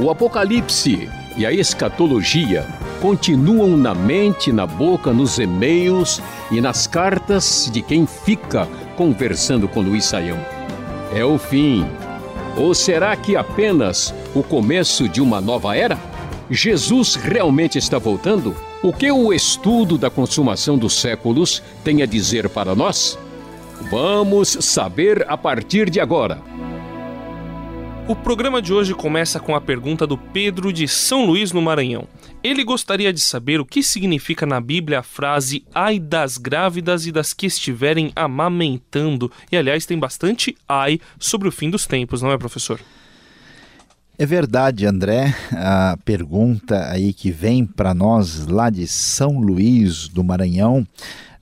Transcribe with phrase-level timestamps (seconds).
[0.00, 2.64] O Apocalipse e a escatologia
[3.02, 9.80] continuam na mente, na boca, nos e-mails e nas cartas de quem fica conversando com
[9.80, 10.38] Luiz Saião.
[11.12, 11.84] É o fim.
[12.56, 15.98] Ou será que apenas o começo de uma nova era?
[16.48, 18.54] Jesus realmente está voltando?
[18.84, 23.18] O que o estudo da consumação dos séculos tem a dizer para nós?
[23.90, 26.38] Vamos saber a partir de agora.
[28.08, 32.08] O programa de hoje começa com a pergunta do Pedro de São Luís, no Maranhão.
[32.42, 37.12] Ele gostaria de saber o que significa na Bíblia a frase ai das grávidas e
[37.12, 39.30] das que estiverem amamentando.
[39.52, 42.80] E aliás, tem bastante ai sobre o fim dos tempos, não é, professor?
[44.20, 45.32] É verdade, André.
[45.52, 50.84] A pergunta aí que vem para nós lá de São Luís do Maranhão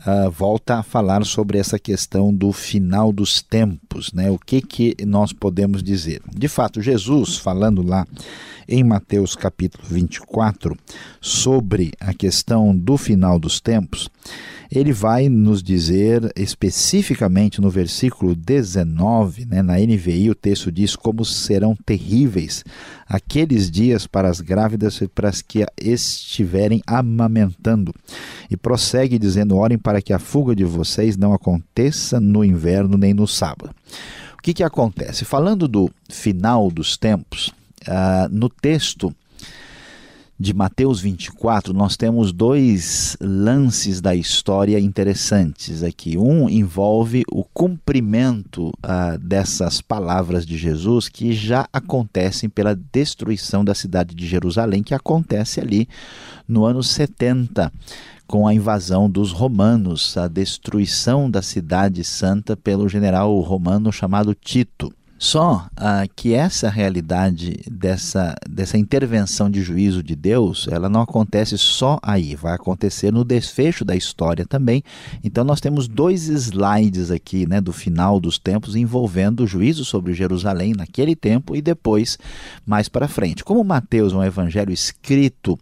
[0.00, 4.28] uh, volta a falar sobre essa questão do final dos tempos, né?
[4.28, 6.20] O que que nós podemos dizer?
[6.34, 8.04] De fato, Jesus falando lá
[8.68, 10.76] em Mateus capítulo 24
[11.20, 14.10] sobre a questão do final dos tempos,
[14.74, 21.24] ele vai nos dizer especificamente no versículo 19, né, na NVI, o texto diz como
[21.24, 22.64] serão terríveis
[23.08, 27.94] aqueles dias para as grávidas e para as que estiverem amamentando.
[28.50, 33.14] E prossegue dizendo: Orem para que a fuga de vocês não aconteça no inverno nem
[33.14, 33.70] no sábado.
[34.36, 35.24] O que, que acontece?
[35.24, 37.48] Falando do final dos tempos,
[37.88, 39.14] uh, no texto
[40.38, 46.18] de Mateus 24, nós temos dois lances da história interessantes aqui.
[46.18, 53.74] Um envolve o cumprimento uh, dessas palavras de Jesus que já acontecem pela destruição da
[53.74, 55.88] cidade de Jerusalém, que acontece ali
[56.48, 57.72] no ano 70
[58.26, 64.92] com a invasão dos romanos, a destruição da cidade santa pelo general romano chamado Tito.
[65.24, 71.56] Só ah, que essa realidade dessa, dessa intervenção de juízo de Deus, ela não acontece
[71.56, 74.84] só aí, vai acontecer no desfecho da história também.
[75.24, 80.12] Então nós temos dois slides aqui, né, do final dos tempos envolvendo o juízo sobre
[80.12, 82.18] Jerusalém naquele tempo e depois
[82.66, 83.42] mais para frente.
[83.42, 85.58] Como Mateus é um evangelho escrito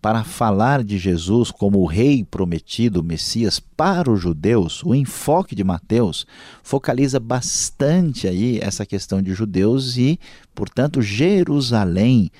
[0.00, 5.64] para falar de Jesus como o rei prometido, Messias para os judeus, o enfoque de
[5.64, 6.24] Mateus
[6.62, 10.20] focaliza bastante aí essa questão de judeus e,
[10.54, 12.30] portanto, Jerusalém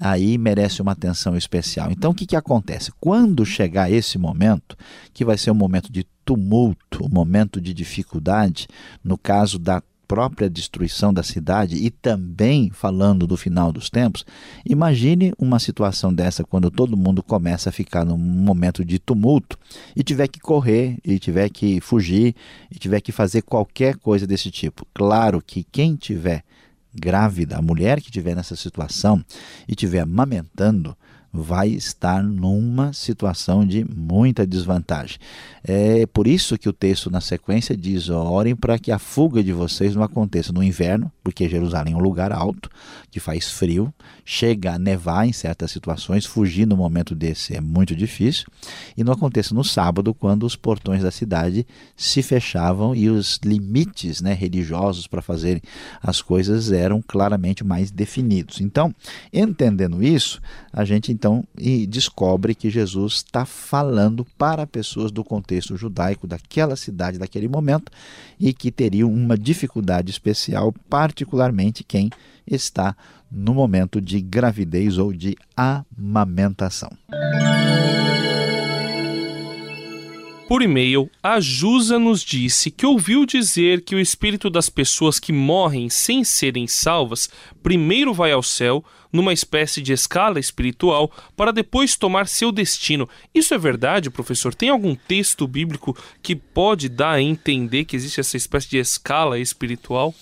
[0.00, 1.90] aí merece uma atenção especial.
[1.90, 2.92] Então, o que, que acontece?
[3.00, 4.76] Quando chegar esse momento,
[5.12, 8.68] que vai ser um momento de tumulto, um momento de dificuldade,
[9.02, 9.82] no caso da
[10.12, 14.26] própria destruição da cidade e também falando do final dos tempos,
[14.62, 19.58] imagine uma situação dessa quando todo mundo começa a ficar num momento de tumulto
[19.96, 22.36] e tiver que correr, e tiver que fugir,
[22.70, 24.86] e tiver que fazer qualquer coisa desse tipo.
[24.92, 26.44] Claro que quem tiver
[26.94, 29.24] grávida, a mulher que estiver nessa situação
[29.66, 30.94] e estiver amamentando,
[31.32, 35.18] vai estar numa situação de muita desvantagem.
[35.64, 39.52] É por isso que o texto na sequência diz: orem para que a fuga de
[39.52, 42.68] vocês não aconteça no inverno, porque Jerusalém é um lugar alto,
[43.10, 43.92] que faz frio,
[44.24, 48.46] chega a nevar em certas situações, fugir no momento desse é muito difícil,
[48.96, 51.66] e não aconteça no sábado, quando os portões da cidade
[51.96, 55.62] se fechavam e os limites né, religiosos para fazerem
[56.02, 58.60] as coisas eram claramente mais definidos.
[58.60, 58.94] Então,
[59.32, 60.40] entendendo isso,
[60.72, 61.44] a gente então
[61.88, 67.90] descobre que Jesus está falando para pessoas do contexto judaico daquela cidade, daquele momento,
[68.38, 72.10] e que teriam uma dificuldade especial, particularmente quem
[72.46, 72.96] está
[73.32, 76.90] no momento de gravidez ou de amamentação.
[80.52, 85.32] Por e-mail, a Jusa nos disse que ouviu dizer que o espírito das pessoas que
[85.32, 87.30] morrem sem serem salvas
[87.62, 93.08] primeiro vai ao céu, numa espécie de escala espiritual, para depois tomar seu destino.
[93.34, 94.54] Isso é verdade, professor?
[94.54, 99.38] Tem algum texto bíblico que pode dar a entender que existe essa espécie de escala
[99.38, 100.14] espiritual?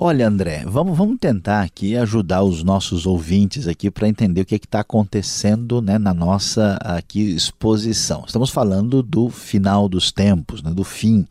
[0.00, 4.54] Olha, André, vamos, vamos tentar aqui ajudar os nossos ouvintes aqui para entender o que
[4.54, 8.22] é está acontecendo né, na nossa aqui exposição.
[8.24, 11.26] Estamos falando do final dos tempos, né, do fim.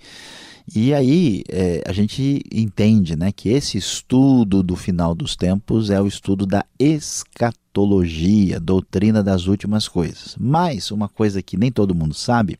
[0.75, 6.01] E aí é, a gente entende né, que esse estudo do final dos tempos é
[6.01, 10.35] o estudo da escatologia, doutrina das últimas coisas.
[10.37, 12.59] Mas uma coisa que nem todo mundo sabe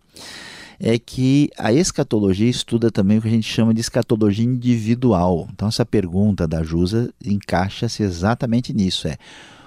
[0.79, 5.47] é que a escatologia estuda também o que a gente chama de escatologia individual.
[5.51, 9.17] Então, essa pergunta da Jusa encaixa-se exatamente nisso: é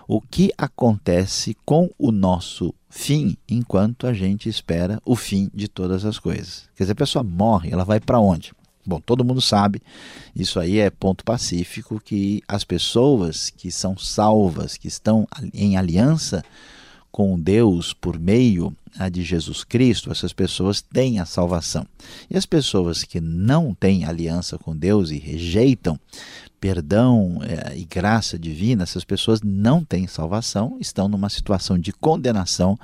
[0.07, 6.05] o que acontece com o nosso fim enquanto a gente espera o fim de todas
[6.05, 6.69] as coisas.
[6.75, 8.53] Quer dizer, a pessoa morre, ela vai para onde?
[8.85, 9.81] Bom, todo mundo sabe,
[10.35, 16.43] isso aí é ponto pacífico, que as pessoas que são salvas, que estão em aliança
[17.11, 18.75] com Deus por meio
[19.13, 21.87] de Jesus Cristo, essas pessoas têm a salvação.
[22.29, 25.99] E as pessoas que não têm aliança com Deus e rejeitam
[26.61, 32.79] perdão é, e graça divina, essas pessoas não têm salvação, estão numa situação de condenação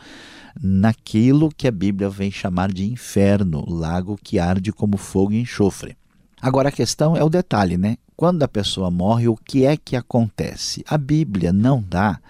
[0.61, 5.97] naquilo que a Bíblia vem chamar de inferno, lago que arde como fogo e enxofre.
[6.41, 7.99] Agora a questão é o detalhe, né?
[8.17, 10.83] Quando a pessoa morre, o que é que acontece?
[10.89, 12.27] A Bíblia não dá eh,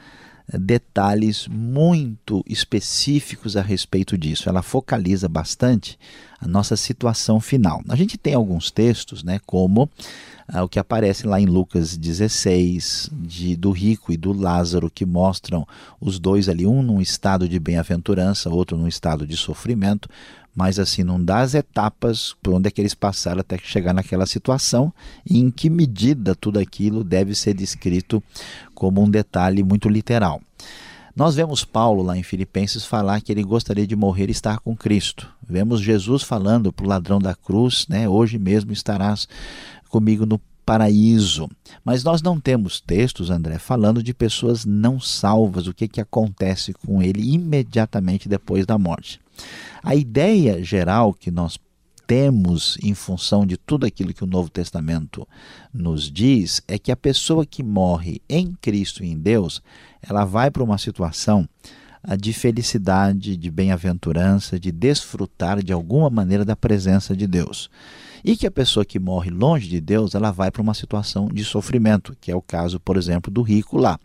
[0.53, 4.49] detalhes muito específicos a respeito disso.
[4.49, 5.99] Ela focaliza bastante
[6.41, 7.83] a nossa situação final.
[7.89, 9.91] A gente tem alguns textos, né, como
[10.49, 15.05] ah, o que aparece lá em Lucas 16, de, do rico e do Lázaro, que
[15.05, 15.67] mostram
[16.01, 20.09] os dois ali, um num estado de bem-aventurança, outro num estado de sofrimento,
[20.55, 24.25] mas assim, não dá as etapas por onde é que eles passaram até chegar naquela
[24.25, 24.93] situação
[25.29, 28.23] e em que medida tudo aquilo deve ser descrito
[28.75, 30.41] como um detalhe muito literal.
[31.17, 34.77] Nós vemos Paulo lá em Filipenses falar que ele gostaria de morrer e estar com
[34.77, 35.27] Cristo.
[35.49, 38.07] Vemos Jesus falando para o ladrão da cruz, né?
[38.07, 39.27] Hoje mesmo estarás
[39.89, 41.49] comigo no paraíso.
[41.83, 46.75] Mas nós não temos textos, André, falando de pessoas não salvas, o que, que acontece
[46.75, 49.19] com ele imediatamente depois da morte.
[49.83, 51.59] A ideia geral que nós
[52.07, 55.27] temos em função de tudo aquilo que o Novo Testamento
[55.73, 59.61] nos diz é que a pessoa que morre em Cristo e em Deus,
[60.03, 61.49] ela vai para uma situação
[62.17, 67.69] de felicidade, de bem-aventurança, de desfrutar de alguma maneira da presença de Deus.
[68.25, 71.45] E que a pessoa que morre longe de Deus, ela vai para uma situação de
[71.45, 73.99] sofrimento, que é o caso, por exemplo, do rico lá.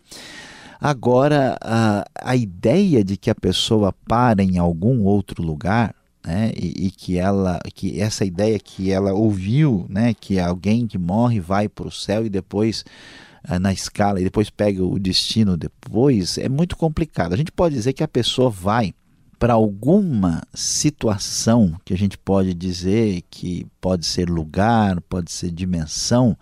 [0.80, 5.94] Agora, a, a ideia de que a pessoa para em algum outro lugar,
[6.26, 10.98] né, e, e, que ela, que essa ideia que ela ouviu, né, que alguém que
[10.98, 12.86] morre vai para o céu e depois
[13.48, 17.34] eh, na escala e depois pega o destino depois, é muito complicado.
[17.34, 18.94] A gente pode dizer que a pessoa vai
[19.40, 26.38] para alguma situação que a gente pode dizer que pode ser lugar, pode ser dimensão,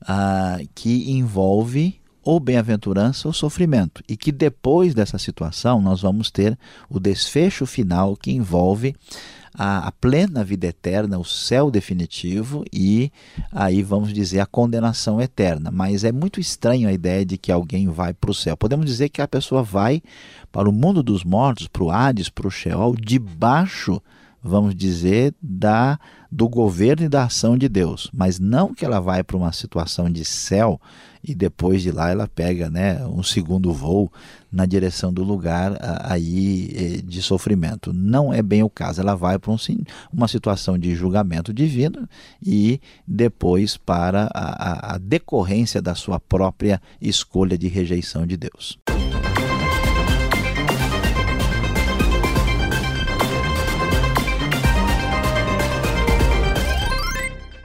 [0.00, 4.02] ah, que envolve ou bem-aventurança ou sofrimento.
[4.08, 8.94] E que depois dessa situação nós vamos ter o desfecho final que envolve
[9.54, 13.10] a, a, plena vida eterna, o céu definitivo e
[13.50, 15.70] aí vamos dizer a condenação eterna.
[15.70, 18.56] Mas é muito estranho a ideia de que alguém vai para o céu.
[18.56, 20.00] Podemos dizer que a pessoa vai
[20.52, 24.00] para o mundo dos mortos, para o Hades, para o Sheol, debaixo
[24.48, 25.98] vamos dizer, da
[26.30, 30.10] do governo e da ação de Deus, mas não que ela vai para uma situação
[30.10, 30.78] de céu
[31.24, 34.12] e depois de lá ela pega, né, um segundo voo
[34.52, 37.92] na direção do lugar aí eh, de sofrimento.
[37.92, 39.00] Não é bem o caso.
[39.00, 39.56] Ela vai para um,
[40.12, 42.08] uma situação de julgamento divino
[42.42, 48.78] e depois para a, a decorrência da sua própria escolha de rejeição de Deus.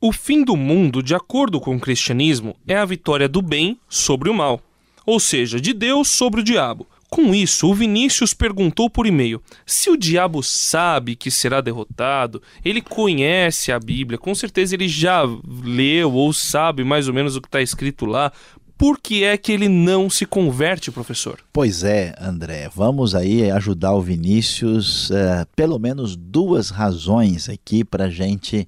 [0.05, 4.29] O fim do mundo, de acordo com o cristianismo, é a vitória do bem sobre
[4.29, 4.59] o mal,
[5.05, 6.85] ou seja, de Deus sobre o diabo.
[7.09, 12.81] Com isso, o Vinícius perguntou por e-mail: se o diabo sabe que será derrotado, ele
[12.81, 15.21] conhece a Bíblia, com certeza ele já
[15.63, 18.29] leu ou sabe mais ou menos o que está escrito lá.
[18.77, 21.39] Por que é que ele não se converte, professor?
[21.53, 22.69] Pois é, André.
[22.75, 28.67] Vamos aí ajudar o Vinícius, uh, pelo menos duas razões aqui para gente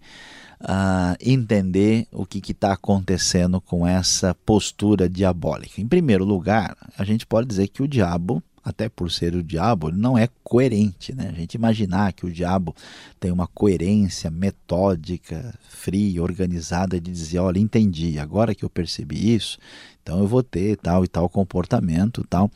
[0.65, 5.79] uh, entender o que está acontecendo com essa postura diabólica.
[5.79, 9.91] Em primeiro lugar, a gente pode dizer que o diabo até por ser o diabo,
[9.91, 11.13] não é coerente.
[11.13, 11.29] Né?
[11.31, 12.75] A gente imaginar que o diabo
[13.19, 19.60] tem uma coerência metódica, fria, organizada, de dizer: olha, entendi, agora que eu percebi isso,
[20.01, 22.50] então eu vou ter tal e tal comportamento, tal,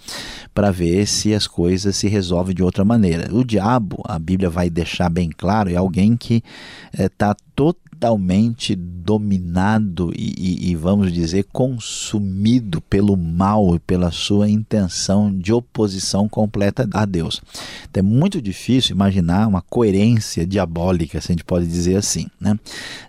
[0.51, 3.31] para ver se as coisas se resolvem de outra maneira.
[3.31, 6.43] O diabo, a Bíblia vai deixar bem claro, é alguém que
[6.91, 13.79] está eh, é, totalmente totalmente dominado e, e, e, vamos dizer, consumido pelo mal e
[13.79, 17.41] pela sua intenção de oposição completa a Deus.
[17.89, 22.27] Então é muito difícil imaginar uma coerência diabólica, se a gente pode dizer assim.
[22.39, 22.57] Né?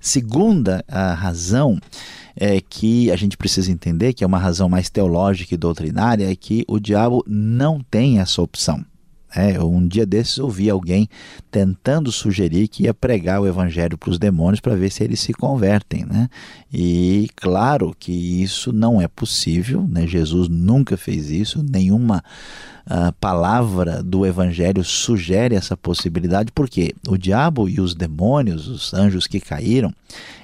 [0.01, 1.79] Segunda razão
[2.35, 6.35] é que a gente precisa entender, que é uma razão mais teológica e doutrinária, é
[6.35, 8.85] que o diabo não tem essa opção.
[9.35, 11.09] É, um dia desses ouvi alguém
[11.51, 15.33] tentando sugerir que ia pregar o evangelho para os demônios para ver se eles se
[15.33, 16.29] convertem, né?
[16.73, 20.07] E claro que isso não é possível, né?
[20.07, 22.25] Jesus nunca fez isso, nenhuma
[22.87, 29.27] uh, palavra do evangelho sugere essa possibilidade, porque o diabo e os demônios, os anjos
[29.27, 29.95] que caíram,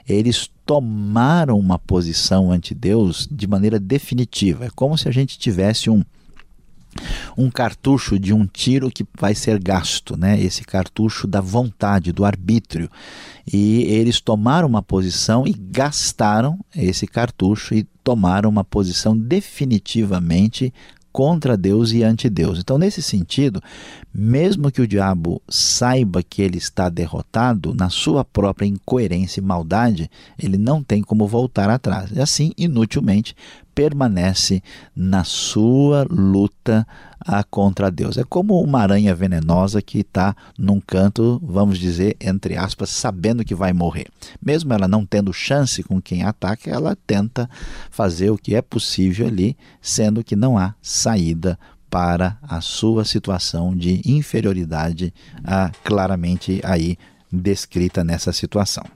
[0.09, 4.67] eles tomaram uma posição ante Deus de maneira definitiva.
[4.67, 6.05] É como se a gente tivesse um
[7.37, 10.41] um cartucho de um tiro que vai ser gasto, né?
[10.41, 12.91] Esse cartucho da vontade, do arbítrio.
[13.53, 20.73] E eles tomaram uma posição e gastaram esse cartucho e tomaram uma posição definitivamente
[21.17, 22.59] contra Deus e ante Deus.
[22.59, 23.63] Então, nesse sentido,
[24.13, 30.11] mesmo que o diabo saiba que ele está derrotado, na sua própria incoerência e maldade,
[30.39, 32.11] ele não tem como voltar atrás.
[32.15, 33.35] E assim, inutilmente,
[33.77, 34.63] permanece
[34.97, 36.89] na sua luta
[37.21, 38.17] a contra Deus.
[38.17, 43.55] É como uma aranha venenosa que está num canto, vamos dizer, entre aspas, sabendo que
[43.55, 44.07] vai morrer.
[44.43, 47.51] Mesmo ela não tendo chance com quem ataca, ela tenta
[47.91, 51.59] fazer o que é possível ali, sendo que não há saída
[51.91, 55.13] para a sua situação de inferioridade,
[55.45, 56.97] ah, claramente aí
[57.31, 58.96] descrita nessa situação.